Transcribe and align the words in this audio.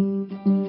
you. 0.00 0.59